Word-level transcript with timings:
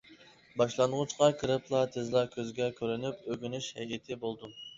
باشلانغۇچقا 0.61 1.27
كىرىپلا 1.41 1.81
تېزلا 1.97 2.25
كۆزگە 2.33 2.71
كۆرۈنۈپ 2.81 3.23
ئۆگىنىش 3.29 3.71
ھەيئىتى 3.79 4.21
بولدۇم. 4.27 4.59